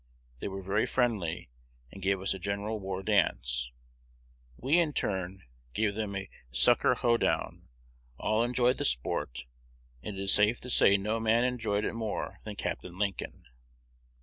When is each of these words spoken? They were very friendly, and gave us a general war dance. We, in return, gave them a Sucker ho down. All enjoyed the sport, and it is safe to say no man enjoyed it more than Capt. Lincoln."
They 0.39 0.47
were 0.47 0.63
very 0.63 0.87
friendly, 0.87 1.51
and 1.91 2.01
gave 2.01 2.19
us 2.21 2.33
a 2.33 2.39
general 2.39 2.79
war 2.79 3.03
dance. 3.03 3.71
We, 4.57 4.79
in 4.79 4.87
return, 4.89 5.43
gave 5.75 5.93
them 5.93 6.15
a 6.15 6.27
Sucker 6.49 6.95
ho 6.95 7.17
down. 7.17 7.67
All 8.17 8.43
enjoyed 8.43 8.79
the 8.79 8.83
sport, 8.85 9.45
and 10.01 10.17
it 10.17 10.21
is 10.23 10.33
safe 10.33 10.59
to 10.61 10.71
say 10.71 10.97
no 10.97 11.19
man 11.19 11.45
enjoyed 11.45 11.85
it 11.85 11.93
more 11.93 12.39
than 12.45 12.55
Capt. 12.55 12.83
Lincoln." 12.83 13.45